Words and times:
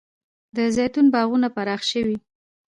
د 0.55 0.57
زیتون 0.75 1.05
باغونه 1.13 1.47
پراخ 1.55 1.81
شوي؟ 1.91 2.17